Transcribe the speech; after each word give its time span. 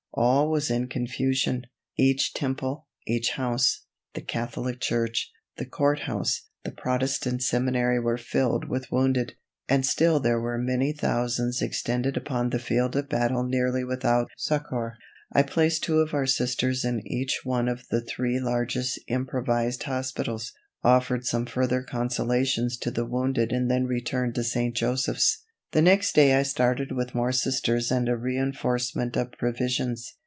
All 0.13 0.51
was 0.51 0.69
in 0.69 0.89
confusion, 0.89 1.67
each 1.97 2.33
temple, 2.33 2.85
each 3.07 3.31
house, 3.35 3.85
the 4.13 4.19
Catholic 4.19 4.81
church, 4.81 5.31
the 5.55 5.65
Court 5.65 5.99
House, 5.99 6.49
the 6.65 6.71
Protestant 6.73 7.41
Seminary 7.43 7.97
were 7.97 8.17
filled 8.17 8.67
with 8.67 8.91
wounded, 8.91 9.35
and 9.69 9.85
still 9.85 10.19
there 10.19 10.39
were 10.41 10.57
many 10.57 10.91
thousands 10.91 11.61
extended 11.61 12.17
upon 12.17 12.49
the 12.49 12.59
field 12.59 12.97
of 12.97 13.07
battle 13.07 13.45
nearly 13.47 13.85
without 13.85 14.29
succor. 14.35 14.97
I 15.31 15.43
placed 15.43 15.85
two 15.85 15.99
of 15.99 16.13
our 16.13 16.25
Sisters 16.27 16.83
in 16.83 17.01
each 17.07 17.39
one 17.45 17.69
of 17.69 17.87
the 17.87 18.01
three 18.01 18.37
largest 18.41 18.99
improvised 19.07 19.83
hospitals, 19.83 20.51
offered 20.83 21.25
some 21.25 21.45
further 21.45 21.83
consolations 21.83 22.75
to 22.79 22.91
the 22.91 23.05
wounded 23.05 23.53
and 23.53 23.71
then 23.71 23.85
returned 23.85 24.35
to 24.35 24.43
St. 24.43 24.75
Joseph's. 24.75 25.45
The 25.73 25.81
next 25.81 26.15
day 26.15 26.33
I 26.33 26.43
started 26.43 26.91
with 26.91 27.15
more 27.15 27.31
Sisters 27.31 27.91
and 27.93 28.09
a 28.09 28.17
reinforcement 28.17 29.15
of 29.15 29.31
provisions. 29.31 30.15